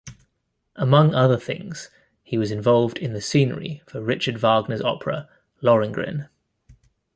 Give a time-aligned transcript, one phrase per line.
[0.75, 1.91] Among other things
[2.23, 5.29] he was involved in the scenery for Richard Wagner's opera
[5.61, 6.27] "Lohengrin".